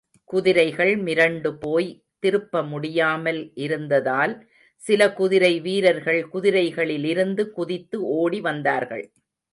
குதிரைகள் 0.23 1.03
மிரண்டு 1.03 1.49
போய், 1.59 1.89
திருப்ப 2.19 2.63
முடியாமல் 2.63 3.51
இருந்ததால், 3.55 4.33
சில 4.81 5.13
குதிரை 5.13 5.59
வீரர்கள் 5.59 6.21
குதிரைகளிலிருந்து 6.33 7.49
குதித்து 7.49 8.03
ஓடி 8.03 8.41
வந்தார்கள். 8.41 9.05